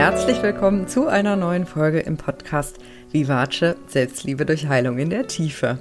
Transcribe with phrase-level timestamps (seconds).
[0.00, 2.78] herzlich willkommen zu einer neuen Folge im Podcast
[3.12, 5.78] Vivace Selbstliebe durch Heilung in der Tiefe.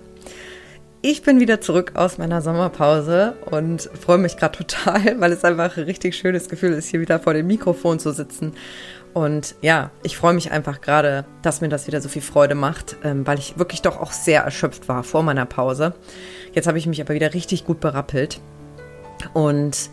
[1.01, 5.77] Ich bin wieder zurück aus meiner Sommerpause und freue mich gerade total, weil es einfach
[5.77, 8.55] ein richtig schönes Gefühl ist, hier wieder vor dem Mikrofon zu sitzen.
[9.13, 12.97] Und ja, ich freue mich einfach gerade, dass mir das wieder so viel Freude macht,
[13.05, 15.93] ähm, weil ich wirklich doch auch sehr erschöpft war vor meiner Pause.
[16.51, 18.41] Jetzt habe ich mich aber wieder richtig gut berappelt.
[19.31, 19.89] Und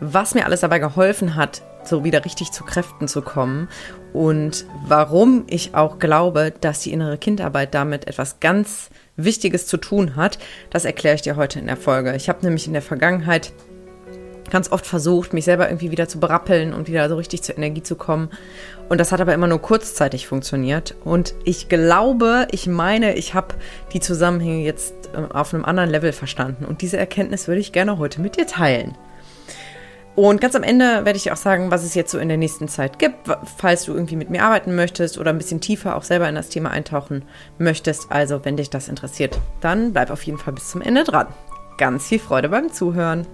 [0.00, 3.68] was mir alles dabei geholfen hat, so wieder richtig zu Kräften zu kommen
[4.12, 10.16] und warum ich auch glaube, dass die innere Kindarbeit damit etwas ganz Wichtiges zu tun
[10.16, 10.38] hat,
[10.70, 12.14] das erkläre ich dir heute in der Folge.
[12.14, 13.52] Ich habe nämlich in der Vergangenheit
[14.50, 17.82] ganz oft versucht, mich selber irgendwie wieder zu berappeln und wieder so richtig zur Energie
[17.82, 18.30] zu kommen.
[18.88, 20.94] Und das hat aber immer nur kurzzeitig funktioniert.
[21.04, 23.54] Und ich glaube, ich meine, ich habe
[23.92, 26.64] die Zusammenhänge jetzt äh, auf einem anderen Level verstanden.
[26.64, 28.96] Und diese Erkenntnis würde ich gerne heute mit dir teilen.
[30.18, 32.66] Und ganz am Ende werde ich auch sagen, was es jetzt so in der nächsten
[32.66, 36.28] Zeit gibt, falls du irgendwie mit mir arbeiten möchtest oder ein bisschen tiefer auch selber
[36.28, 37.22] in das Thema eintauchen
[37.58, 38.10] möchtest.
[38.10, 41.28] Also, wenn dich das interessiert, dann bleib auf jeden Fall bis zum Ende dran.
[41.76, 43.28] Ganz viel Freude beim Zuhören.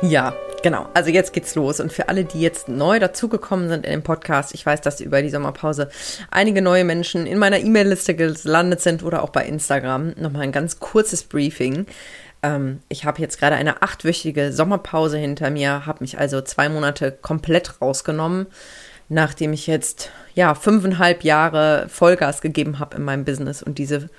[0.00, 1.80] Ja, Genau, also jetzt geht's los.
[1.80, 5.22] Und für alle, die jetzt neu dazugekommen sind in dem Podcast, ich weiß, dass über
[5.22, 5.88] die Sommerpause
[6.30, 10.14] einige neue Menschen in meiner E-Mail-Liste gelandet sind oder auch bei Instagram.
[10.18, 11.86] Nochmal ein ganz kurzes Briefing.
[12.42, 17.10] Ähm, ich habe jetzt gerade eine achtwöchige Sommerpause hinter mir, habe mich also zwei Monate
[17.12, 18.46] komplett rausgenommen,
[19.08, 24.10] nachdem ich jetzt ja fünfeinhalb Jahre Vollgas gegeben habe in meinem Business und diese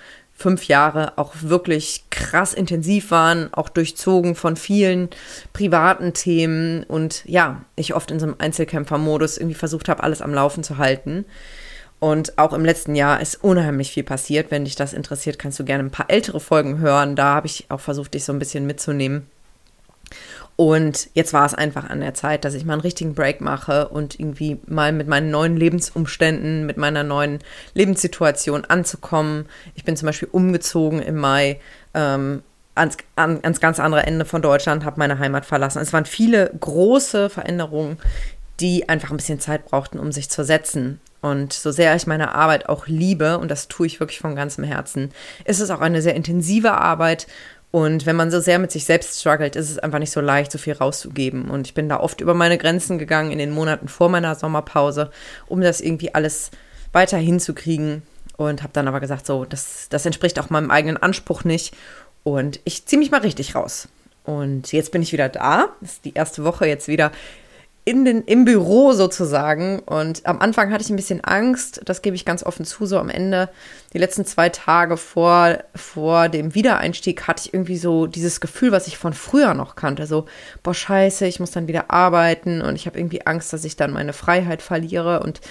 [0.42, 5.10] fünf Jahre auch wirklich krass intensiv waren, auch durchzogen von vielen
[5.54, 10.34] privaten Themen und ja, ich oft in so einem Einzelkämpfermodus irgendwie versucht habe, alles am
[10.34, 11.26] Laufen zu halten.
[12.00, 14.50] Und auch im letzten Jahr ist unheimlich viel passiert.
[14.50, 17.16] Wenn dich das interessiert, kannst du gerne ein paar ältere Folgen hören.
[17.16, 19.28] Da habe ich auch versucht, dich so ein bisschen mitzunehmen.
[20.56, 23.88] Und jetzt war es einfach an der Zeit, dass ich mal einen richtigen Break mache
[23.88, 27.40] und irgendwie mal mit meinen neuen Lebensumständen, mit meiner neuen
[27.74, 29.48] Lebenssituation anzukommen.
[29.76, 31.60] Ich bin zum Beispiel umgezogen im Mai
[31.94, 32.44] ähm,
[32.76, 35.82] ans, an, ans ganz andere Ende von Deutschland, habe meine Heimat verlassen.
[35.82, 37.98] Es waren viele große Veränderungen,
[38.60, 41.00] die einfach ein bisschen Zeit brauchten, um sich zu setzen.
[41.22, 44.64] Und so sehr ich meine Arbeit auch liebe, und das tue ich wirklich von ganzem
[44.64, 45.12] Herzen,
[45.46, 47.28] ist es auch eine sehr intensive Arbeit
[47.72, 50.52] und wenn man so sehr mit sich selbst struggelt, ist es einfach nicht so leicht,
[50.52, 51.50] so viel rauszugeben.
[51.50, 55.10] Und ich bin da oft über meine Grenzen gegangen in den Monaten vor meiner Sommerpause,
[55.48, 56.52] um das irgendwie alles
[56.92, 58.04] weiter hinzukriegen.
[58.36, 61.74] Und habe dann aber gesagt, so, das, das entspricht auch meinem eigenen Anspruch nicht.
[62.24, 63.88] Und ich ziehe mich mal richtig raus.
[64.26, 65.70] Und jetzt bin ich wieder da.
[65.80, 67.12] Das ist die erste Woche jetzt wieder
[67.84, 69.80] in den, im Büro sozusagen.
[69.80, 73.00] Und am Anfang hatte ich ein bisschen Angst, das gebe ich ganz offen zu, so
[73.00, 73.50] am Ende,
[73.94, 78.88] die letzten zwei Tage vor, vor dem Wiedereinstieg hatte ich irgendwie so dieses Gefühl, was
[78.88, 80.06] ich von früher noch kannte.
[80.06, 80.26] So,
[80.62, 83.92] boah, scheiße, ich muss dann wieder arbeiten und ich habe irgendwie Angst, dass ich dann
[83.92, 85.22] meine Freiheit verliere.
[85.22, 85.42] Und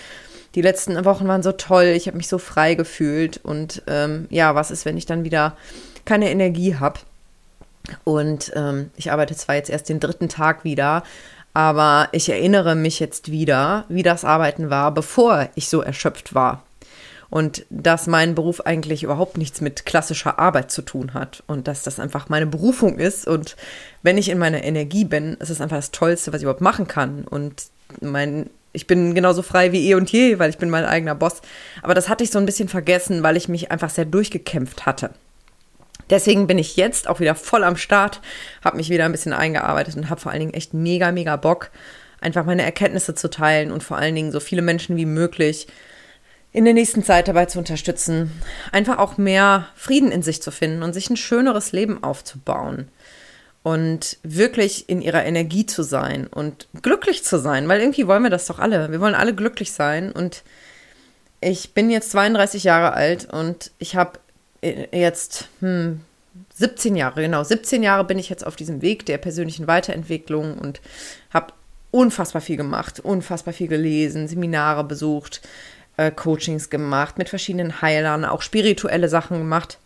[0.54, 3.40] die letzten Wochen waren so toll, ich habe mich so frei gefühlt.
[3.42, 5.56] Und ähm, ja, was ist, wenn ich dann wieder
[6.04, 7.00] keine Energie habe?
[8.04, 11.02] Und ähm, ich arbeite zwar jetzt erst den dritten Tag wieder,
[11.52, 16.62] aber ich erinnere mich jetzt wieder, wie das Arbeiten war, bevor ich so erschöpft war.
[17.28, 21.44] Und dass mein Beruf eigentlich überhaupt nichts mit klassischer Arbeit zu tun hat.
[21.46, 23.26] Und dass das einfach meine Berufung ist.
[23.28, 23.56] Und
[24.02, 26.88] wenn ich in meiner Energie bin, ist es einfach das Tollste, was ich überhaupt machen
[26.88, 27.24] kann.
[27.24, 27.66] Und
[28.00, 31.40] mein, ich bin genauso frei wie eh und je, weil ich bin mein eigener Boss.
[31.82, 35.10] Aber das hatte ich so ein bisschen vergessen, weil ich mich einfach sehr durchgekämpft hatte.
[36.10, 38.20] Deswegen bin ich jetzt auch wieder voll am Start,
[38.64, 41.70] habe mich wieder ein bisschen eingearbeitet und habe vor allen Dingen echt mega, mega Bock,
[42.20, 45.68] einfach meine Erkenntnisse zu teilen und vor allen Dingen so viele Menschen wie möglich
[46.52, 48.32] in der nächsten Zeit dabei zu unterstützen,
[48.72, 52.88] einfach auch mehr Frieden in sich zu finden und sich ein schöneres Leben aufzubauen
[53.62, 58.30] und wirklich in ihrer Energie zu sein und glücklich zu sein, weil irgendwie wollen wir
[58.30, 58.90] das doch alle.
[58.90, 60.42] Wir wollen alle glücklich sein und
[61.40, 64.18] ich bin jetzt 32 Jahre alt und ich habe
[64.62, 66.00] jetzt hm,
[66.54, 70.80] 17 Jahre, genau, 17 Jahre bin ich jetzt auf diesem Weg der persönlichen Weiterentwicklung und
[71.32, 71.52] habe
[71.90, 75.40] unfassbar viel gemacht, unfassbar viel gelesen, Seminare besucht,
[75.96, 79.78] äh, Coachings gemacht, mit verschiedenen Heilern, auch spirituelle Sachen gemacht.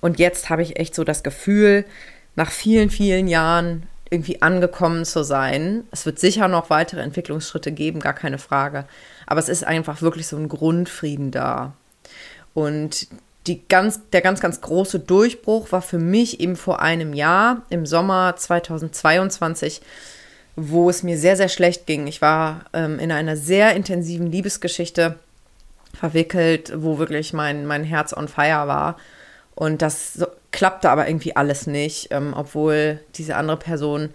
[0.00, 1.84] Und jetzt habe ich echt so das Gefühl,
[2.34, 5.84] nach vielen, vielen Jahren irgendwie angekommen zu sein.
[5.92, 8.86] Es wird sicher noch weitere Entwicklungsschritte geben, gar keine Frage.
[9.26, 11.74] Aber es ist einfach wirklich so ein Grundfrieden da.
[12.52, 13.06] Und
[13.46, 17.86] die ganz, der ganz, ganz große Durchbruch war für mich eben vor einem Jahr, im
[17.86, 19.80] Sommer 2022,
[20.56, 22.06] wo es mir sehr, sehr schlecht ging.
[22.06, 25.18] Ich war ähm, in einer sehr intensiven Liebesgeschichte
[25.94, 28.96] verwickelt, wo wirklich mein, mein Herz on fire war.
[29.54, 34.10] Und das so, klappte aber irgendwie alles nicht, ähm, obwohl diese andere Person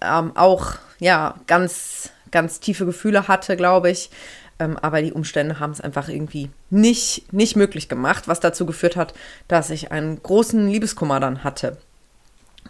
[0.00, 4.10] ähm, auch ja ganz, ganz tiefe Gefühle hatte, glaube ich.
[4.58, 8.96] Ähm, aber die Umstände haben es einfach irgendwie nicht, nicht möglich gemacht, was dazu geführt
[8.96, 9.14] hat,
[9.48, 11.76] dass ich einen großen Liebeskummer dann hatte.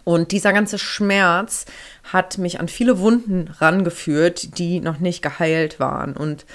[0.03, 1.65] Und dieser ganze Schmerz
[2.03, 6.15] hat mich an viele Wunden rangeführt, die noch nicht geheilt waren.
[6.15, 6.45] Und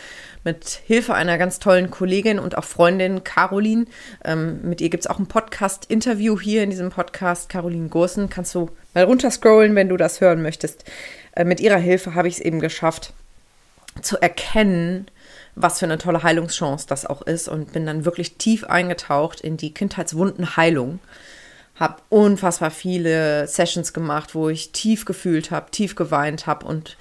[0.44, 3.86] mit Hilfe einer ganz tollen Kollegin und auch Freundin Caroline,
[4.24, 8.54] ähm, mit ihr gibt es auch ein Podcast-Interview hier in diesem Podcast, Caroline Gursen, kannst
[8.54, 10.84] du mal runterscrollen, wenn du das hören möchtest.
[11.32, 13.12] Äh, mit ihrer Hilfe habe ich es eben geschafft,
[14.00, 15.06] zu erkennen,
[15.54, 19.56] was für eine tolle Heilungschance das auch ist und bin dann wirklich tief eingetaucht in
[19.56, 21.00] die Kindheitswundenheilung.
[21.76, 26.96] Habe unfassbar viele Sessions gemacht, wo ich tief gefühlt habe, tief geweint habe und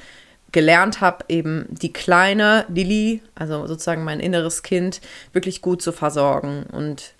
[0.51, 5.01] gelernt habe, eben die kleine Lilly, also sozusagen mein inneres Kind,
[5.33, 6.63] wirklich gut zu versorgen.
[6.71, 7.13] Und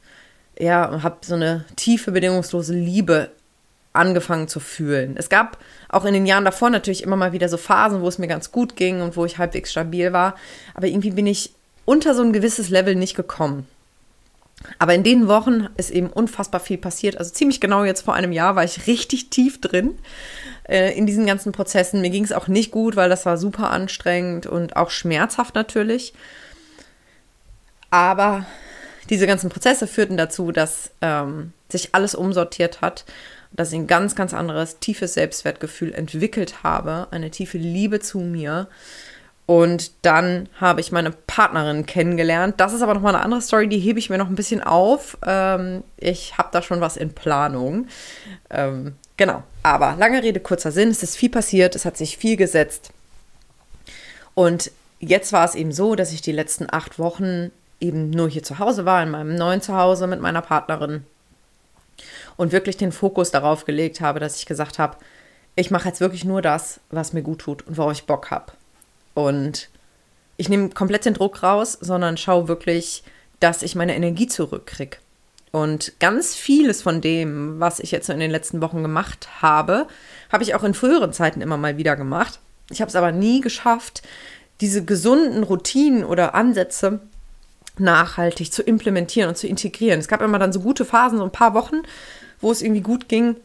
[0.59, 3.31] ja, habe so eine tiefe, bedingungslose Liebe
[3.93, 5.15] angefangen zu fühlen.
[5.17, 5.57] Es gab
[5.89, 8.51] auch in den Jahren davor natürlich immer mal wieder so Phasen, wo es mir ganz
[8.51, 10.35] gut ging und wo ich halbwegs stabil war.
[10.73, 11.51] Aber irgendwie bin ich
[11.85, 13.67] unter so ein gewisses Level nicht gekommen.
[14.79, 17.17] Aber in den Wochen ist eben unfassbar viel passiert.
[17.17, 19.97] Also ziemlich genau jetzt vor einem Jahr war ich richtig tief drin
[20.69, 22.01] äh, in diesen ganzen Prozessen.
[22.01, 26.13] Mir ging es auch nicht gut, weil das war super anstrengend und auch schmerzhaft natürlich.
[27.89, 28.45] Aber
[29.09, 33.05] diese ganzen Prozesse führten dazu, dass ähm, sich alles umsortiert hat
[33.53, 38.67] dass ich ein ganz, ganz anderes, tiefes Selbstwertgefühl entwickelt habe, eine tiefe Liebe zu mir.
[39.45, 42.55] Und dann habe ich meine Partnerin kennengelernt.
[42.57, 45.17] Das ist aber nochmal eine andere Story, die hebe ich mir noch ein bisschen auf.
[45.25, 47.87] Ähm, ich habe da schon was in Planung.
[48.49, 49.43] Ähm, genau.
[49.63, 50.89] Aber lange Rede, kurzer Sinn.
[50.89, 52.91] Es ist viel passiert, es hat sich viel gesetzt.
[54.35, 57.51] Und jetzt war es eben so, dass ich die letzten acht Wochen
[57.81, 61.03] eben nur hier zu Hause war, in meinem neuen Zuhause mit meiner Partnerin
[62.37, 64.97] und wirklich den Fokus darauf gelegt habe, dass ich gesagt habe,
[65.55, 68.53] ich mache jetzt wirklich nur das, was mir gut tut und worauf ich Bock habe.
[69.13, 69.69] Und
[70.37, 73.03] ich nehme komplett den Druck raus, sondern schaue wirklich,
[73.39, 74.97] dass ich meine Energie zurückkriege.
[75.51, 79.87] Und ganz vieles von dem, was ich jetzt in den letzten Wochen gemacht habe,
[80.31, 82.39] habe ich auch in früheren Zeiten immer mal wieder gemacht.
[82.69, 84.01] Ich habe es aber nie geschafft,
[84.61, 87.01] diese gesunden Routinen oder Ansätze
[87.77, 89.99] nachhaltig zu implementieren und zu integrieren.
[89.99, 91.83] Es gab immer dann so gute Phasen, so ein paar Wochen,
[92.41, 93.35] wo es irgendwie gut ging.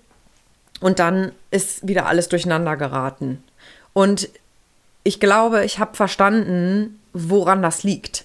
[0.80, 3.42] Und dann ist wieder alles durcheinander geraten.
[3.92, 4.28] Und
[5.04, 8.24] ich glaube, ich habe verstanden, woran das liegt.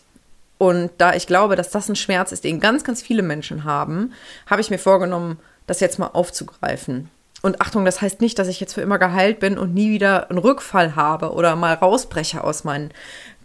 [0.57, 4.13] Und da ich glaube, dass das ein Schmerz ist, den ganz, ganz viele Menschen haben,
[4.47, 7.09] habe ich mir vorgenommen, das jetzt mal aufzugreifen.
[7.41, 10.29] Und Achtung, das heißt nicht, dass ich jetzt für immer geheilt bin und nie wieder
[10.29, 12.91] einen Rückfall habe oder mal rausbreche aus meinen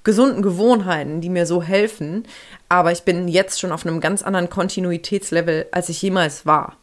[0.07, 2.23] gesunden Gewohnheiten, die mir so helfen.
[2.69, 6.77] Aber ich bin jetzt schon auf einem ganz anderen Kontinuitätslevel, als ich jemals war.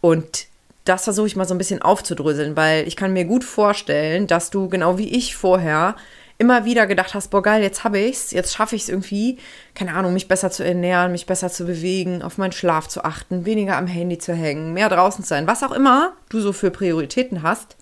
[0.00, 0.46] Und
[0.84, 4.50] das versuche ich mal so ein bisschen aufzudröseln, weil ich kann mir gut vorstellen, dass
[4.50, 5.96] du genau wie ich vorher
[6.38, 9.38] immer wieder gedacht hast, boah geil, jetzt habe ich's, jetzt schaffe ich es irgendwie,
[9.74, 13.44] keine Ahnung, mich besser zu ernähren, mich besser zu bewegen, auf meinen Schlaf zu achten,
[13.44, 16.70] weniger am Handy zu hängen, mehr draußen zu sein, was auch immer du so für
[16.70, 17.76] Prioritäten hast.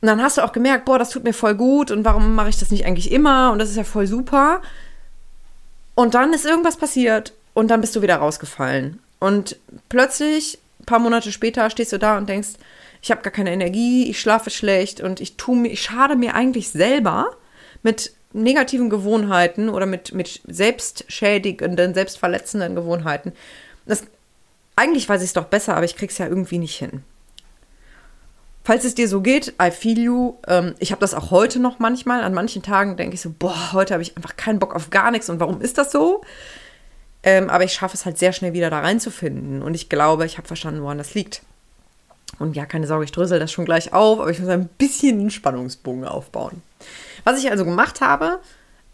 [0.00, 2.48] Und dann hast du auch gemerkt, boah, das tut mir voll gut und warum mache
[2.48, 4.62] ich das nicht eigentlich immer und das ist ja voll super.
[5.94, 9.00] Und dann ist irgendwas passiert und dann bist du wieder rausgefallen.
[9.18, 9.56] Und
[9.90, 12.50] plötzlich, ein paar Monate später, stehst du da und denkst,
[13.02, 16.70] ich habe gar keine Energie, ich schlafe schlecht und ich mir, ich schade mir eigentlich
[16.70, 17.30] selber
[17.82, 23.32] mit negativen Gewohnheiten oder mit, mit selbstschädigenden, selbstverletzenden Gewohnheiten.
[23.86, 24.04] Das,
[24.76, 27.02] eigentlich weiß ich es doch besser, aber ich krieg's ja irgendwie nicht hin.
[28.62, 30.34] Falls es dir so geht, I feel you.
[30.46, 32.22] Ähm, ich habe das auch heute noch manchmal.
[32.22, 35.10] An manchen Tagen denke ich so, boah, heute habe ich einfach keinen Bock auf gar
[35.10, 35.30] nichts.
[35.30, 36.22] Und warum ist das so?
[37.22, 39.62] Ähm, aber ich schaffe es halt sehr schnell wieder da reinzufinden.
[39.62, 41.42] Und ich glaube, ich habe verstanden, woran das liegt.
[42.38, 45.20] Und ja, keine Sorge, ich drösel das schon gleich auf, aber ich muss ein bisschen
[45.20, 46.62] einen Spannungsbogen aufbauen.
[47.24, 48.40] Was ich also gemacht habe,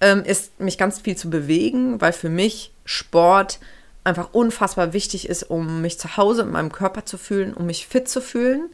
[0.01, 3.59] ähm, ist mich ganz viel zu bewegen, weil für mich Sport
[4.05, 7.87] einfach unfassbar wichtig ist, um mich zu Hause in meinem Körper zu fühlen, um mich
[7.87, 8.71] fit zu fühlen.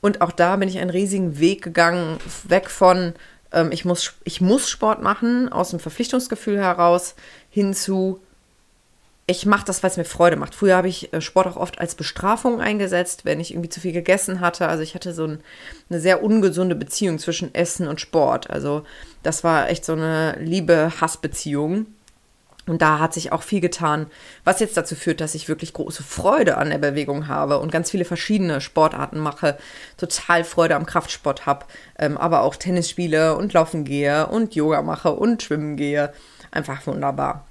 [0.00, 3.14] Und auch da bin ich einen riesigen Weg gegangen, weg von,
[3.52, 7.14] ähm, ich, muss, ich muss Sport machen, aus dem Verpflichtungsgefühl heraus,
[7.50, 8.20] hin zu,
[9.26, 10.54] ich mache das, weil es mir Freude macht.
[10.54, 13.92] Früher habe ich äh, Sport auch oft als Bestrafung eingesetzt, wenn ich irgendwie zu viel
[13.92, 14.68] gegessen hatte.
[14.68, 15.40] Also ich hatte so ein,
[15.90, 18.48] eine sehr ungesunde Beziehung zwischen Essen und Sport.
[18.48, 18.84] Also
[19.22, 21.86] das war echt so eine Liebe-Hass-Beziehung.
[22.68, 24.06] Und da hat sich auch viel getan,
[24.44, 27.90] was jetzt dazu führt, dass ich wirklich große Freude an der Bewegung habe und ganz
[27.90, 29.58] viele verschiedene Sportarten mache,
[29.96, 31.66] total Freude am Kraftsport habe,
[31.98, 36.12] ähm, aber auch Tennis spiele und laufen gehe und Yoga mache und schwimmen gehe.
[36.50, 37.46] Einfach wunderbar.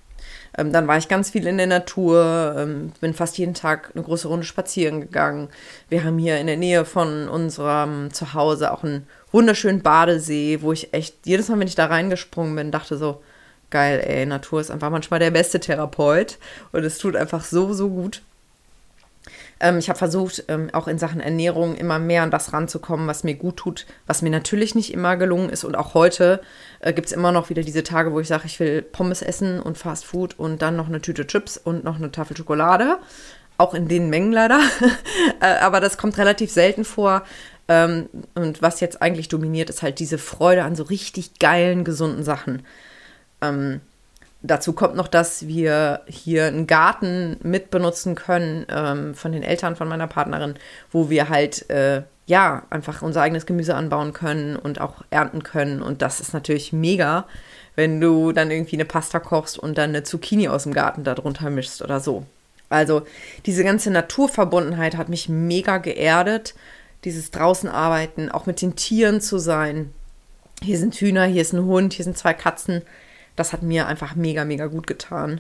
[0.57, 4.03] Ähm, dann war ich ganz viel in der Natur, ähm, bin fast jeden Tag eine
[4.03, 5.49] große Runde spazieren gegangen.
[5.89, 10.93] Wir haben hier in der Nähe von unserem Zuhause auch einen wunderschönen Badesee, wo ich
[10.93, 13.21] echt jedes Mal, wenn ich da reingesprungen bin, dachte so,
[13.69, 16.37] geil, ey, Natur ist einfach manchmal der beste Therapeut
[16.71, 18.21] und es tut einfach so, so gut.
[19.59, 23.23] Ähm, ich habe versucht, ähm, auch in Sachen Ernährung immer mehr an das ranzukommen, was
[23.23, 25.63] mir gut tut, was mir natürlich nicht immer gelungen ist.
[25.63, 26.41] Und auch heute
[26.79, 29.59] äh, gibt es immer noch wieder diese Tage, wo ich sage, ich will Pommes essen
[29.59, 32.99] und Fast Food und dann noch eine Tüte Chips und noch eine Tafel Schokolade.
[33.57, 34.59] Auch in den Mengen leider.
[35.41, 37.23] äh, aber das kommt relativ selten vor.
[37.67, 42.23] Ähm, und was jetzt eigentlich dominiert, ist halt diese Freude an so richtig geilen, gesunden
[42.23, 42.63] Sachen.
[43.41, 43.81] Ähm,
[44.43, 49.87] Dazu kommt noch, dass wir hier einen Garten mitbenutzen können ähm, von den Eltern von
[49.87, 50.55] meiner Partnerin,
[50.91, 55.81] wo wir halt äh, ja einfach unser eigenes Gemüse anbauen können und auch ernten können.
[55.81, 57.25] Und das ist natürlich mega,
[57.75, 61.49] wenn du dann irgendwie eine Pasta kochst und dann eine Zucchini aus dem Garten darunter
[61.49, 62.23] mischst oder so.
[62.69, 63.01] Also
[63.47, 66.53] diese ganze Naturverbundenheit hat mich mega geerdet.
[67.05, 69.93] Dieses draußen arbeiten, auch mit den Tieren zu sein.
[70.61, 72.83] Hier sind Hühner, hier ist ein Hund, hier sind zwei Katzen
[73.37, 75.39] das hat mir einfach mega, mega gut getan.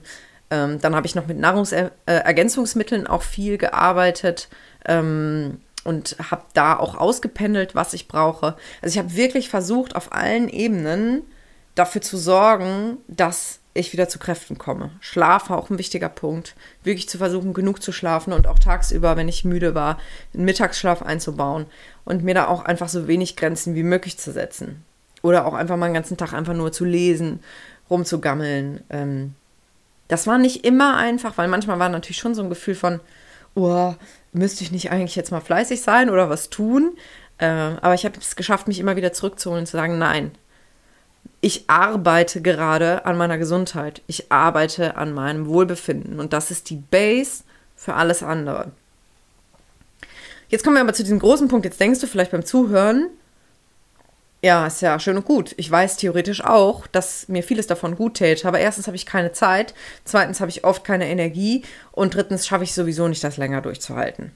[0.49, 4.47] Ähm, dann habe ich noch mit Nahrungsergänzungsmitteln äh, auch viel gearbeitet
[4.85, 8.55] ähm, und habe da auch ausgependelt, was ich brauche.
[8.81, 11.23] Also ich habe wirklich versucht, auf allen Ebenen
[11.75, 14.91] dafür zu sorgen, dass ich wieder zu Kräften komme.
[15.01, 16.55] Schlaf war auch ein wichtiger Punkt.
[16.83, 19.99] Wirklich zu versuchen, genug zu schlafen und auch tagsüber, wenn ich müde war,
[20.33, 21.67] einen Mittagsschlaf einzubauen
[22.03, 24.83] und mir da auch einfach so wenig Grenzen wie möglich zu setzen.
[25.21, 27.39] Oder auch einfach mal den ganzen Tag einfach nur zu lesen
[27.89, 28.83] rumzugammeln.
[28.89, 29.33] Ähm,
[30.07, 32.99] das war nicht immer einfach, weil manchmal war natürlich schon so ein Gefühl von,
[33.55, 33.93] oh,
[34.33, 36.95] müsste ich nicht eigentlich jetzt mal fleißig sein oder was tun?
[37.39, 40.31] Äh, aber ich habe es geschafft, mich immer wieder zurückzuholen und zu sagen, nein,
[41.41, 44.01] ich arbeite gerade an meiner Gesundheit.
[44.07, 46.19] Ich arbeite an meinem Wohlbefinden.
[46.19, 47.43] Und das ist die Base
[47.75, 48.71] für alles andere.
[50.49, 51.65] Jetzt kommen wir aber zu diesem großen Punkt.
[51.65, 53.09] Jetzt denkst du vielleicht beim Zuhören,
[54.41, 55.55] ja, ist ja schön und gut.
[55.57, 58.47] Ich weiß theoretisch auch, dass mir vieles davon gut täte.
[58.47, 59.73] Aber erstens habe ich keine Zeit,
[60.05, 64.31] zweitens habe ich oft keine Energie und drittens schaffe ich sowieso nicht, das länger durchzuhalten.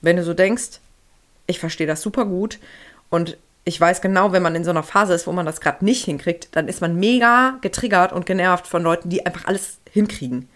[0.00, 0.80] Wenn du so denkst,
[1.46, 2.58] ich verstehe das super gut
[3.10, 5.84] und ich weiß genau, wenn man in so einer Phase ist, wo man das gerade
[5.84, 10.48] nicht hinkriegt, dann ist man mega getriggert und genervt von Leuten, die einfach alles hinkriegen.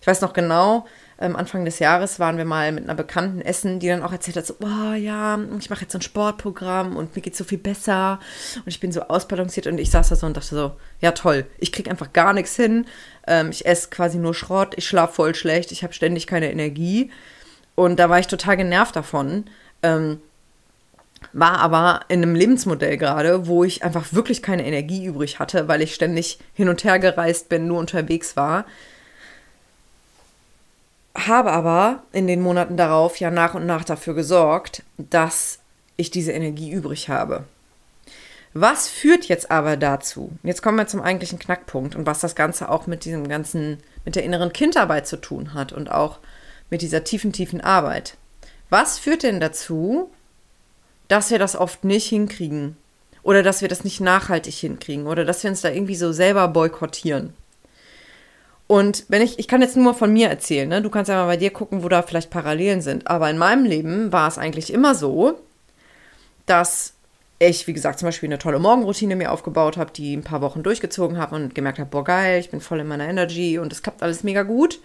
[0.00, 0.86] Ich weiß noch genau,
[1.20, 4.36] ähm, Anfang des Jahres waren wir mal mit einer Bekannten essen, die dann auch erzählt
[4.36, 7.58] hat, so, oh ja, ich mache jetzt so ein Sportprogramm und mir geht so viel
[7.58, 8.20] besser
[8.56, 9.66] und ich bin so ausbalanciert.
[9.66, 12.54] Und ich saß da so und dachte so, ja toll, ich kriege einfach gar nichts
[12.54, 12.86] hin,
[13.26, 17.10] ähm, ich esse quasi nur Schrott, ich schlafe voll schlecht, ich habe ständig keine Energie.
[17.74, 19.44] Und da war ich total genervt davon.
[19.82, 20.20] Ähm,
[21.32, 25.82] war aber in einem Lebensmodell gerade, wo ich einfach wirklich keine Energie übrig hatte, weil
[25.82, 28.66] ich ständig hin und her gereist bin, nur unterwegs war
[31.26, 35.58] habe aber in den Monaten darauf ja nach und nach dafür gesorgt, dass
[35.96, 37.44] ich diese Energie übrig habe.
[38.54, 40.32] Was führt jetzt aber dazu?
[40.42, 44.16] Jetzt kommen wir zum eigentlichen Knackpunkt und was das Ganze auch mit diesem ganzen, mit
[44.16, 46.18] der inneren Kindarbeit zu tun hat und auch
[46.70, 48.16] mit dieser tiefen, tiefen Arbeit.
[48.70, 50.10] Was führt denn dazu,
[51.08, 52.76] dass wir das oft nicht hinkriegen?
[53.22, 55.06] Oder dass wir das nicht nachhaltig hinkriegen?
[55.06, 57.34] Oder dass wir uns da irgendwie so selber boykottieren?
[58.68, 60.82] Und wenn ich, ich kann jetzt nur von mir erzählen, ne?
[60.82, 63.08] Du kannst ja mal bei dir gucken, wo da vielleicht Parallelen sind.
[63.08, 65.40] Aber in meinem Leben war es eigentlich immer so,
[66.44, 66.92] dass
[67.38, 70.62] ich, wie gesagt, zum Beispiel eine tolle Morgenroutine mir aufgebaut habe, die ein paar Wochen
[70.62, 73.82] durchgezogen habe und gemerkt habe, boah, geil, ich bin voll in meiner Energy und es
[73.82, 74.80] klappt alles mega gut.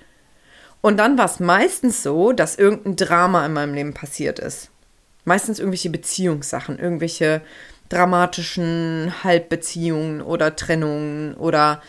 [0.80, 4.70] Und dann war es meistens so, dass irgendein Drama in meinem Leben passiert ist.
[5.26, 7.42] Meistens irgendwelche Beziehungssachen, irgendwelche
[7.90, 11.82] dramatischen Halbbeziehungen oder Trennungen oder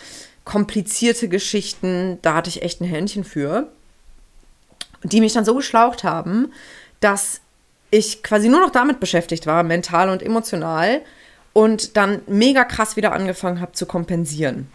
[0.45, 3.69] komplizierte Geschichten, da hatte ich echt ein Händchen für,
[5.03, 6.53] die mich dann so geschlaucht haben,
[7.01, 7.41] dass
[7.91, 11.01] ich quasi nur noch damit beschäftigt war, mental und emotional,
[11.53, 14.69] und dann mega krass wieder angefangen habe zu kompensieren.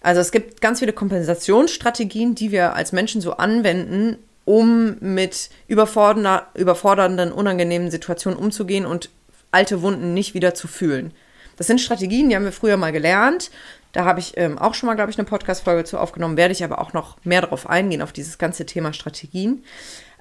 [0.00, 7.32] Also es gibt ganz viele Kompensationsstrategien, die wir als Menschen so anwenden, um mit überfordernden,
[7.32, 9.10] unangenehmen Situationen umzugehen und
[9.50, 11.12] alte Wunden nicht wieder zu fühlen.
[11.56, 13.50] Das sind Strategien, die haben wir früher mal gelernt
[13.98, 16.62] da habe ich ähm, auch schon mal, glaube ich, eine Podcast-Folge zu aufgenommen, werde ich
[16.62, 19.64] aber auch noch mehr darauf eingehen, auf dieses ganze Thema Strategien.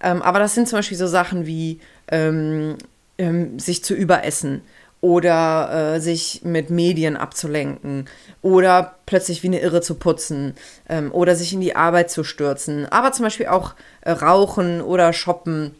[0.01, 2.77] Ähm, aber das sind zum Beispiel so Sachen wie ähm,
[3.19, 4.63] ähm sich zu überessen
[4.99, 8.09] oder äh, sich mit Medien abzulenken
[8.41, 10.55] oder plötzlich wie eine Irre zu putzen
[10.89, 12.91] ähm, oder sich in die Arbeit zu stürzen.
[12.91, 15.75] Aber zum Beispiel auch äh, Rauchen oder Shoppen.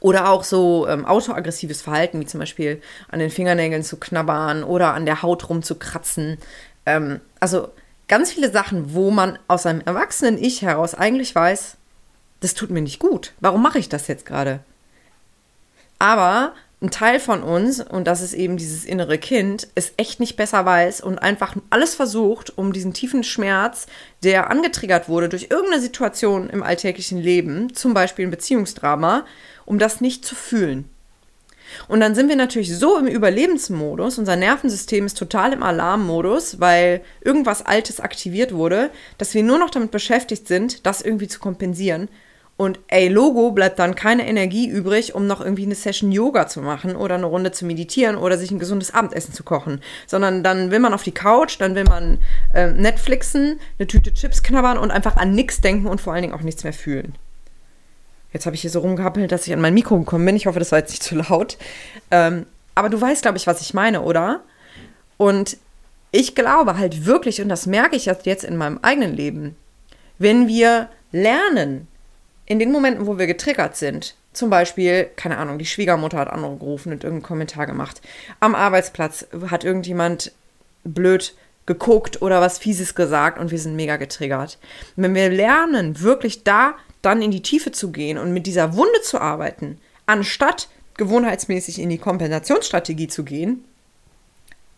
[0.00, 4.92] Oder auch so ähm, autoaggressives Verhalten, wie zum Beispiel an den Fingernägeln zu knabbern oder
[4.94, 6.38] an der Haut rumzukratzen.
[6.86, 7.68] Ähm, also
[8.08, 11.76] ganz viele Sachen, wo man aus seinem erwachsenen Ich heraus eigentlich weiß,
[12.40, 13.32] das tut mir nicht gut.
[13.40, 14.60] Warum mache ich das jetzt gerade?
[15.98, 20.36] Aber ein Teil von uns, und das ist eben dieses innere Kind, es echt nicht
[20.36, 23.86] besser weiß und einfach alles versucht, um diesen tiefen Schmerz,
[24.22, 29.24] der angetriggert wurde durch irgendeine Situation im alltäglichen Leben, zum Beispiel ein Beziehungsdrama,
[29.64, 30.90] um das nicht zu fühlen.
[31.88, 37.02] Und dann sind wir natürlich so im Überlebensmodus, unser Nervensystem ist total im Alarmmodus, weil
[37.20, 42.08] irgendwas Altes aktiviert wurde, dass wir nur noch damit beschäftigt sind, das irgendwie zu kompensieren
[42.58, 46.62] und ey, Logo bleibt dann keine Energie übrig, um noch irgendwie eine Session Yoga zu
[46.62, 49.82] machen oder eine Runde zu meditieren oder sich ein gesundes Abendessen zu kochen.
[50.06, 52.18] Sondern dann will man auf die Couch, dann will man
[52.54, 56.34] äh, Netflixen, eine Tüte Chips knabbern und einfach an nichts denken und vor allen Dingen
[56.34, 57.14] auch nichts mehr fühlen.
[58.32, 60.36] Jetzt habe ich hier so rumgehappelt, dass ich an mein Mikro gekommen bin.
[60.36, 61.56] Ich hoffe, das war jetzt nicht zu laut.
[62.10, 64.40] Ähm, aber du weißt, glaube ich, was ich meine, oder?
[65.16, 65.56] Und
[66.12, 69.56] ich glaube halt wirklich, und das merke ich jetzt in meinem eigenen Leben,
[70.18, 71.88] wenn wir lernen,
[72.46, 76.92] in den Momenten, wo wir getriggert sind, zum Beispiel, keine Ahnung, die Schwiegermutter hat angerufen
[76.92, 78.00] und irgendeinen Kommentar gemacht.
[78.38, 80.32] Am Arbeitsplatz hat irgendjemand
[80.84, 84.58] blöd geguckt oder was Fieses gesagt und wir sind mega getriggert.
[84.94, 89.00] Wenn wir lernen, wirklich da dann in die Tiefe zu gehen und mit dieser Wunde
[89.02, 93.64] zu arbeiten, anstatt gewohnheitsmäßig in die Kompensationsstrategie zu gehen,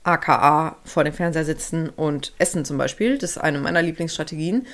[0.03, 4.67] aka vor dem Fernseher sitzen und essen zum Beispiel, das ist eine meiner Lieblingsstrategien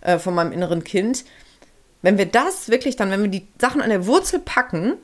[0.00, 1.24] äh, von meinem inneren Kind,
[2.02, 4.94] wenn wir das wirklich dann, wenn wir die Sachen an der Wurzel packen,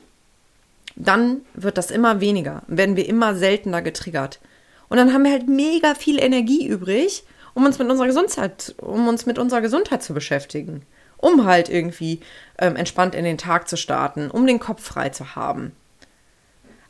[0.95, 4.39] dann wird das immer weniger, werden wir immer seltener getriggert.
[4.87, 7.23] Und dann haben wir halt mega viel Energie übrig,
[7.53, 10.83] um uns mit unserer Gesundheit, um uns mit unserer Gesundheit zu beschäftigen.
[11.25, 12.19] Um halt irgendwie
[12.59, 15.71] ähm, entspannt in den Tag zu starten, um den Kopf frei zu haben.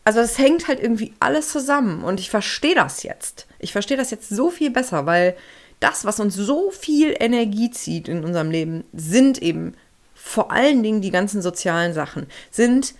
[0.04, 3.48] Also es hängt halt irgendwie alles zusammen und ich verstehe das jetzt.
[3.60, 5.38] Ich verstehe das jetzt so viel besser, weil
[5.80, 9.74] das, was uns so viel Energie zieht in unserem Leben, sind eben
[10.14, 12.94] vor allen Dingen die ganzen sozialen Sachen, sind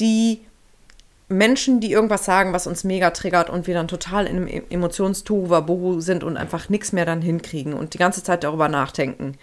[0.00, 0.40] die
[1.28, 4.62] Menschen, die irgendwas sagen, was uns mega triggert und wir dann total in einem e-
[4.70, 9.38] Emotionstohuwabohu sind und einfach nichts mehr dann hinkriegen und die ganze Zeit darüber nachdenken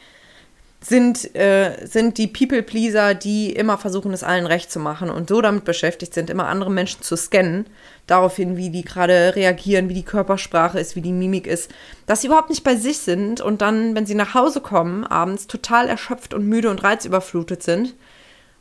[0.80, 5.42] sind, äh, sind die People-Pleaser, die immer versuchen, es allen recht zu machen und so
[5.42, 7.66] damit beschäftigt sind, immer andere Menschen zu scannen,
[8.06, 11.72] daraufhin, wie die gerade reagieren, wie die Körpersprache ist, wie die Mimik ist,
[12.06, 15.48] dass sie überhaupt nicht bei sich sind und dann, wenn sie nach Hause kommen, abends
[15.48, 17.96] total erschöpft und müde und reizüberflutet sind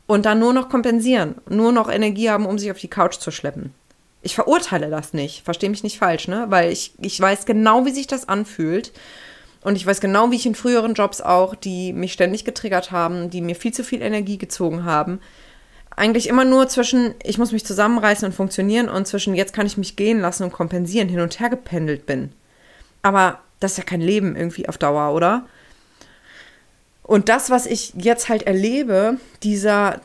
[0.07, 3.29] und dann nur noch kompensieren, nur noch Energie haben, um sich auf die Couch zu
[3.29, 3.73] schleppen.
[4.23, 6.47] Ich verurteile das nicht, verstehe mich nicht falsch, ne?
[6.49, 8.91] Weil ich, ich weiß genau, wie sich das anfühlt.
[9.67, 13.29] Und ich weiß genau, wie ich in früheren Jobs auch, die mich ständig getriggert haben,
[13.29, 15.19] die mir viel zu viel Energie gezogen haben,
[15.93, 19.75] eigentlich immer nur zwischen, ich muss mich zusammenreißen und funktionieren und zwischen, jetzt kann ich
[19.75, 22.31] mich gehen lassen und kompensieren, hin und her gependelt bin.
[23.01, 25.45] Aber das ist ja kein Leben irgendwie auf Dauer, oder?
[27.03, 29.99] Und das, was ich jetzt halt erlebe, dieser,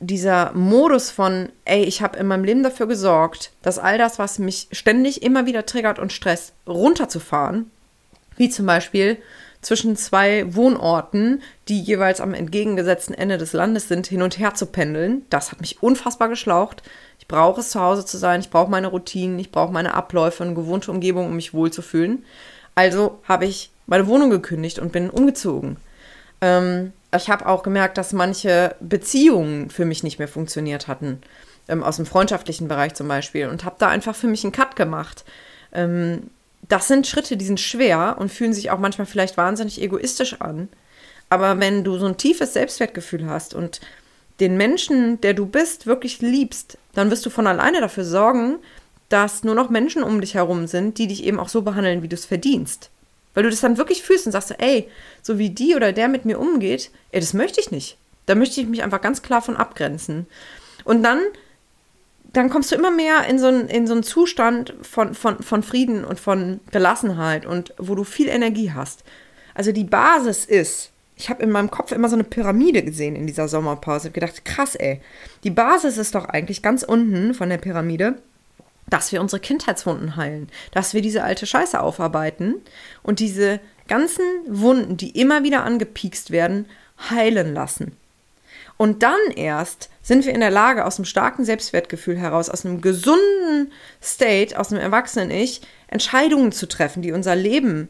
[0.00, 4.40] dieser Modus von, ey, ich habe in meinem Leben dafür gesorgt, dass all das, was
[4.40, 7.70] mich ständig immer wieder triggert und stresst, runterzufahren,
[8.42, 9.18] wie zum Beispiel
[9.60, 14.66] zwischen zwei Wohnorten, die jeweils am entgegengesetzten Ende des Landes sind, hin und her zu
[14.66, 15.24] pendeln.
[15.30, 16.82] Das hat mich unfassbar geschlaucht.
[17.20, 20.42] Ich brauche es zu Hause zu sein, ich brauche meine Routinen, ich brauche meine Abläufe,
[20.42, 22.24] eine gewohnte Umgebung, um mich wohlzufühlen.
[22.74, 25.76] Also habe ich meine Wohnung gekündigt und bin umgezogen.
[26.40, 31.20] Ähm, ich habe auch gemerkt, dass manche Beziehungen für mich nicht mehr funktioniert hatten,
[31.68, 34.74] ähm, aus dem freundschaftlichen Bereich zum Beispiel, und habe da einfach für mich einen Cut
[34.74, 35.24] gemacht.
[35.72, 36.30] Ähm,
[36.68, 40.68] das sind Schritte, die sind schwer und fühlen sich auch manchmal vielleicht wahnsinnig egoistisch an.
[41.28, 43.80] Aber wenn du so ein tiefes Selbstwertgefühl hast und
[44.40, 48.58] den Menschen, der du bist, wirklich liebst, dann wirst du von alleine dafür sorgen,
[49.08, 52.08] dass nur noch Menschen um dich herum sind, die dich eben auch so behandeln, wie
[52.08, 52.90] du es verdienst.
[53.34, 54.88] Weil du das dann wirklich fühlst und sagst, ey,
[55.22, 57.96] so wie die oder der mit mir umgeht, ey, das möchte ich nicht.
[58.26, 60.26] Da möchte ich mich einfach ganz klar von abgrenzen.
[60.84, 61.20] Und dann
[62.32, 65.62] dann kommst du immer mehr in so einen, in so einen Zustand von, von, von
[65.62, 69.04] Frieden und von Gelassenheit und wo du viel Energie hast.
[69.54, 73.26] Also die Basis ist, ich habe in meinem Kopf immer so eine Pyramide gesehen in
[73.26, 74.08] dieser Sommerpause.
[74.08, 75.00] Ich gedacht, krass, ey.
[75.44, 78.16] Die Basis ist doch eigentlich ganz unten von der Pyramide,
[78.88, 82.56] dass wir unsere Kindheitswunden heilen, dass wir diese alte Scheiße aufarbeiten
[83.02, 86.66] und diese ganzen Wunden, die immer wieder angepiekst werden,
[87.10, 87.96] heilen lassen.
[88.82, 92.80] Und dann erst sind wir in der Lage, aus einem starken Selbstwertgefühl heraus, aus einem
[92.80, 93.70] gesunden
[94.02, 97.86] State, aus einem erwachsenen Ich, Entscheidungen zu treffen, die unser Leben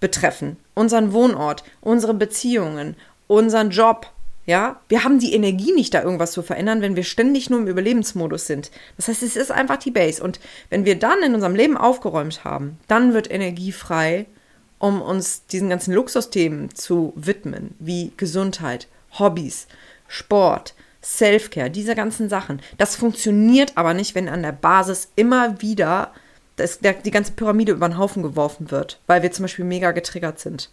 [0.00, 2.96] betreffen, unseren Wohnort, unsere Beziehungen,
[3.28, 4.10] unseren Job.
[4.46, 7.68] Ja, wir haben die Energie nicht, da irgendwas zu verändern, wenn wir ständig nur im
[7.68, 8.72] Überlebensmodus sind.
[8.96, 10.20] Das heißt, es ist einfach die Base.
[10.20, 14.26] Und wenn wir dann in unserem Leben aufgeräumt haben, dann wird Energie frei,
[14.80, 19.66] um uns diesen ganzen Luxusthemen zu widmen, wie Gesundheit, Hobbys,
[20.10, 22.60] Sport, Self-Care, diese ganzen Sachen.
[22.76, 26.12] Das funktioniert aber nicht, wenn an der Basis immer wieder
[26.56, 29.92] das, der, die ganze Pyramide über den Haufen geworfen wird, weil wir zum Beispiel mega
[29.92, 30.70] getriggert sind.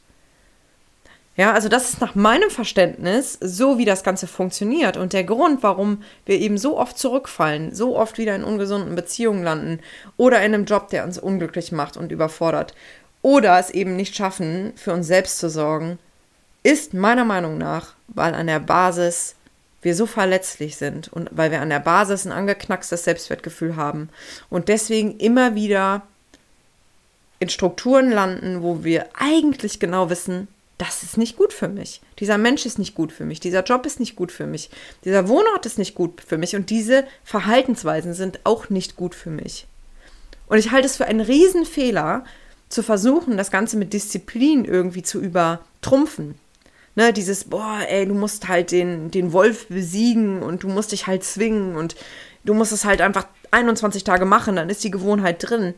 [1.38, 5.62] Ja, also das ist nach meinem Verständnis so, wie das Ganze funktioniert und der Grund,
[5.62, 9.80] warum wir eben so oft zurückfallen, so oft wieder in ungesunden Beziehungen landen
[10.18, 12.74] oder in einem Job, der uns unglücklich macht und überfordert
[13.22, 16.00] oder es eben nicht schaffen, für uns selbst zu sorgen,
[16.68, 19.36] ist meiner Meinung nach, weil an der Basis
[19.82, 24.10] wir so verletzlich sind und weil wir an der Basis ein angeknackstes Selbstwertgefühl haben
[24.50, 26.02] und deswegen immer wieder
[27.40, 32.02] in Strukturen landen, wo wir eigentlich genau wissen, das ist nicht gut für mich.
[32.20, 33.40] Dieser Mensch ist nicht gut für mich.
[33.40, 34.70] Dieser Job ist nicht gut für mich.
[35.06, 36.56] Dieser Wohnort ist nicht gut für mich.
[36.56, 39.68] Und diese Verhaltensweisen sind auch nicht gut für mich.
[40.48, 42.26] Und ich halte es für einen Riesenfehler,
[42.70, 46.36] zu versuchen, das Ganze mit Disziplin irgendwie zu übertrumpfen.
[46.98, 51.08] Ne, dieses, boah, ey, du musst halt den, den Wolf besiegen und du musst dich
[51.08, 51.96] halt zwingen und
[52.44, 55.76] du musst es halt einfach 21 Tage machen, dann ist die Gewohnheit drin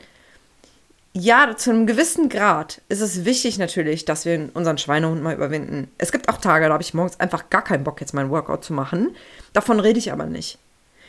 [1.14, 5.90] ja, zu einem gewissen Grad ist es wichtig natürlich, dass wir unseren Schweinehund mal überwinden.
[5.98, 8.64] Es gibt auch Tage, da habe ich morgens einfach gar keinen Bock, jetzt meinen Workout
[8.64, 9.16] zu machen.
[9.54, 10.60] Davon rede ich aber nicht.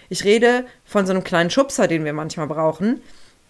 [0.09, 3.01] Ich rede von so einem kleinen Schubser, den wir manchmal brauchen,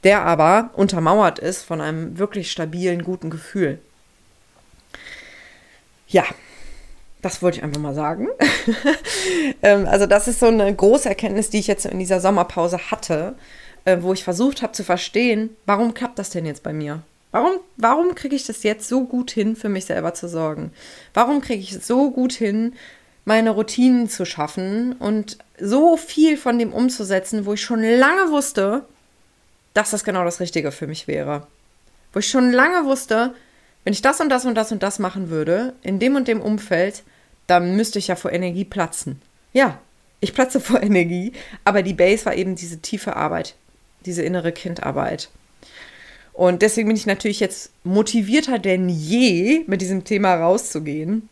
[0.02, 3.78] der aber untermauert ist von einem wirklich stabilen, guten Gefühl.
[6.10, 6.24] Ja,
[7.22, 8.28] das wollte ich einfach mal sagen.
[9.62, 13.34] Ähm, also das ist so eine große Erkenntnis, die ich jetzt in dieser Sommerpause hatte
[13.84, 17.02] äh, wo ich versucht habe zu verstehen, warum klappt das denn jetzt bei mir?
[17.32, 20.72] Warum, warum kriege ich das jetzt so gut hin, für mich selber zu sorgen?
[21.14, 22.74] Warum kriege ich es so gut hin,
[23.24, 28.84] meine Routinen zu schaffen und so viel von dem umzusetzen, wo ich schon lange wusste,
[29.74, 31.46] dass das genau das Richtige für mich wäre?
[32.12, 33.34] Wo ich schon lange wusste,
[33.84, 36.40] wenn ich das und das und das und das machen würde, in dem und dem
[36.40, 37.02] Umfeld,
[37.46, 39.20] dann müsste ich ja vor Energie platzen.
[39.52, 39.78] Ja,
[40.20, 41.32] ich platze vor Energie,
[41.64, 43.54] aber die Base war eben diese tiefe Arbeit,
[44.06, 45.30] diese innere Kindarbeit.
[46.32, 51.28] Und deswegen bin ich natürlich jetzt motivierter denn je, mit diesem Thema rauszugehen.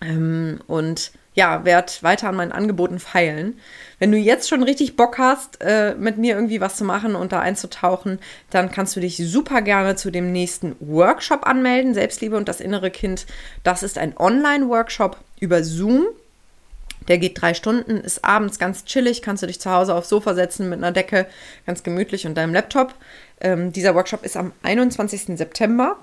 [0.00, 3.60] Ähm, und ja, werde weiter an meinen Angeboten feilen.
[4.00, 7.30] Wenn du jetzt schon richtig Bock hast, äh, mit mir irgendwie was zu machen und
[7.30, 8.18] da einzutauchen,
[8.50, 11.94] dann kannst du dich super gerne zu dem nächsten Workshop anmelden.
[11.94, 13.24] Selbstliebe und das innere Kind.
[13.62, 16.06] Das ist ein Online-Workshop über Zoom.
[17.06, 20.34] Der geht drei Stunden, ist abends ganz chillig, kannst du dich zu Hause aufs Sofa
[20.34, 21.26] setzen mit einer Decke,
[21.66, 22.96] ganz gemütlich und deinem Laptop.
[23.40, 25.38] Ähm, dieser Workshop ist am 21.
[25.38, 25.98] September.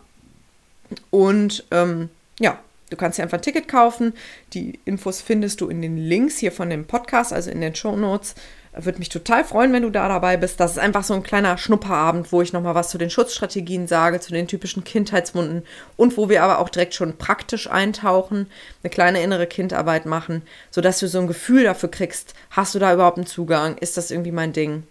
[1.09, 2.57] Und ähm, ja,
[2.89, 4.13] du kannst dir einfach ein Ticket kaufen.
[4.53, 7.95] Die Infos findest du in den Links hier von dem Podcast, also in den Show
[7.95, 8.35] Notes.
[8.77, 10.59] Würde mich total freuen, wenn du da dabei bist.
[10.59, 14.19] Das ist einfach so ein kleiner Schnupperabend, wo ich nochmal was zu den Schutzstrategien sage,
[14.19, 15.63] zu den typischen Kindheitswunden
[15.95, 18.47] und wo wir aber auch direkt schon praktisch eintauchen,
[18.83, 22.93] eine kleine innere Kindarbeit machen, sodass du so ein Gefühl dafür kriegst, hast du da
[22.93, 23.77] überhaupt einen Zugang?
[23.77, 24.83] Ist das irgendwie mein Ding?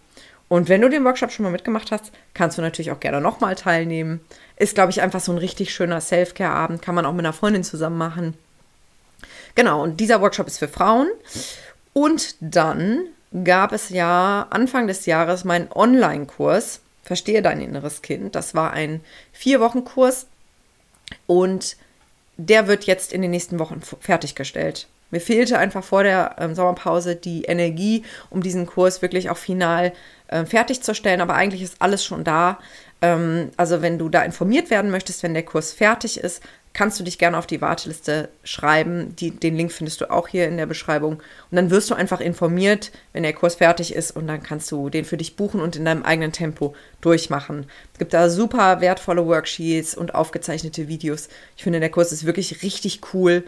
[0.47, 3.55] Und wenn du den Workshop schon mal mitgemacht hast, kannst du natürlich auch gerne nochmal
[3.55, 4.21] teilnehmen.
[4.57, 6.81] Ist, glaube ich, einfach so ein richtig schöner Self-Care-Abend.
[6.81, 8.35] Kann man auch mit einer Freundin zusammen machen.
[9.55, 11.07] Genau, und dieser Workshop ist für Frauen.
[11.93, 13.05] Und dann
[13.43, 18.33] gab es ja Anfang des Jahres meinen Online-Kurs Verstehe dein inneres Kind.
[18.33, 18.99] Das war ein
[19.31, 20.25] Vier-Wochen-Kurs
[21.27, 21.77] und
[22.37, 24.87] der wird jetzt in den nächsten Wochen fertiggestellt.
[25.11, 29.93] Mir fehlte einfach vor der ähm, Sommerpause die Energie, um diesen Kurs wirklich auch final
[30.27, 32.59] äh, fertigzustellen, aber eigentlich ist alles schon da.
[33.01, 36.41] Ähm, also wenn du da informiert werden möchtest, wenn der Kurs fertig ist,
[36.75, 39.15] kannst du dich gerne auf die Warteliste schreiben.
[39.15, 41.13] Die, den Link findest du auch hier in der Beschreibung.
[41.13, 44.89] Und dann wirst du einfach informiert, wenn der Kurs fertig ist und dann kannst du
[44.89, 47.65] den für dich buchen und in deinem eigenen Tempo durchmachen.
[47.93, 51.29] Es gibt da super wertvolle Worksheets und aufgezeichnete Videos.
[51.55, 53.45] Ich finde, der Kurs ist wirklich richtig cool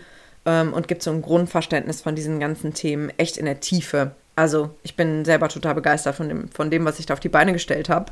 [0.47, 4.11] ähm, und gibt so ein Grundverständnis von diesen ganzen Themen echt in der Tiefe.
[4.35, 7.29] Also ich bin selber total begeistert von dem, von dem was ich da auf die
[7.29, 8.11] Beine gestellt habe.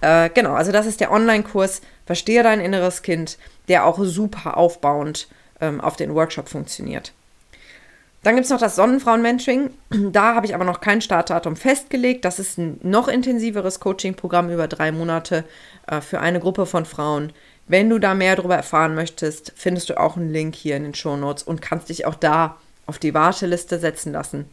[0.00, 5.26] Äh, genau, also das ist der Online-Kurs Verstehe dein inneres Kind, der auch super aufbauend
[5.60, 7.12] ähm, auf den Workshop funktioniert.
[8.22, 9.70] Dann gibt es noch das Sonnenfrauen-Mentoring.
[10.12, 12.24] Da habe ich aber noch kein Startdatum festgelegt.
[12.24, 15.44] Das ist ein noch intensiveres Coaching-Programm über drei Monate
[15.86, 17.32] äh, für eine Gruppe von Frauen.
[17.66, 20.94] Wenn du da mehr darüber erfahren möchtest, findest du auch einen Link hier in den
[20.94, 24.46] Show Notes und kannst dich auch da auf die Warteliste setzen lassen.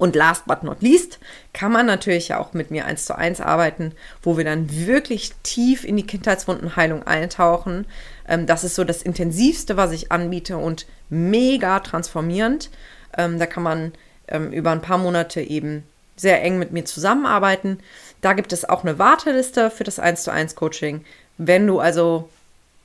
[0.00, 1.18] Und last but not least
[1.52, 5.32] kann man natürlich ja auch mit mir eins zu eins arbeiten, wo wir dann wirklich
[5.42, 7.84] tief in die Kindheitswundenheilung eintauchen.
[8.26, 12.70] Ähm, das ist so das Intensivste, was ich anbiete und mega transformierend.
[13.16, 13.92] Ähm, da kann man
[14.28, 15.84] ähm, über ein paar Monate eben
[16.16, 17.78] sehr eng mit mir zusammenarbeiten.
[18.22, 21.04] Da gibt es auch eine Warteliste für das 1 zu 1 Coaching.
[21.42, 22.28] Wenn du also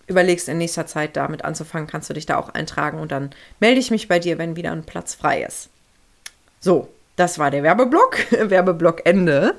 [0.07, 3.81] überlegst in nächster Zeit damit anzufangen, kannst du dich da auch eintragen und dann melde
[3.81, 5.67] ich mich bei dir, wenn wieder ein Platz frei ist.
[6.61, 6.87] So,
[7.17, 8.31] das war der Werbeblock.
[8.49, 9.55] Werbeblock Ende.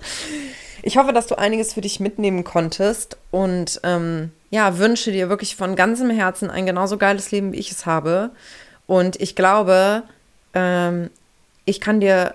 [0.83, 5.57] Ich hoffe, dass du einiges für dich mitnehmen konntest und ähm, ja, wünsche dir wirklich
[5.57, 8.31] von ganzem Herzen ein genauso geiles Leben, wie ich es habe.
[8.87, 10.05] Und ich glaube,
[10.55, 11.11] ähm,
[11.67, 12.35] ich kann dir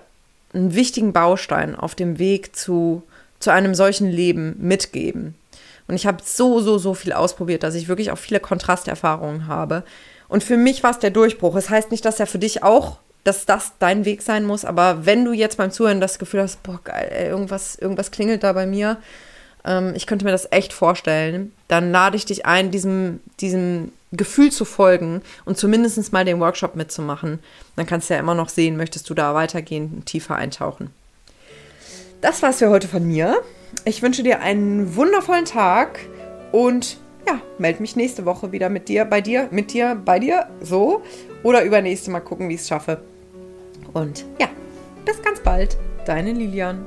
[0.54, 3.02] einen wichtigen Baustein auf dem Weg zu,
[3.40, 5.34] zu einem solchen Leben mitgeben.
[5.88, 9.82] Und ich habe so, so, so viel ausprobiert, dass ich wirklich auch viele Kontrasterfahrungen habe.
[10.28, 11.56] Und für mich war es der Durchbruch.
[11.56, 14.64] Es das heißt nicht, dass er für dich auch, dass das dein Weg sein muss.
[14.64, 18.42] Aber wenn du jetzt beim Zuhören das Gefühl hast, boah, geil, ey, irgendwas, irgendwas klingelt
[18.42, 18.98] da bei mir,
[19.64, 24.50] ähm, ich könnte mir das echt vorstellen, dann lade ich dich ein, diesem, diesem Gefühl
[24.50, 27.38] zu folgen und zumindest mal den Workshop mitzumachen.
[27.76, 30.90] Dann kannst du ja immer noch sehen, möchtest du da weitergehen, tiefer eintauchen.
[32.20, 33.42] Das war's für heute von mir.
[33.84, 36.00] Ich wünsche dir einen wundervollen Tag
[36.52, 40.46] und ja, melde mich nächste Woche wieder mit dir, bei dir, mit dir, bei dir,
[40.60, 41.02] so.
[41.42, 43.02] Oder übernächste Mal gucken, wie ich es schaffe.
[43.92, 44.48] Und ja,
[45.04, 45.76] bis ganz bald.
[46.06, 46.86] Deine Lilian.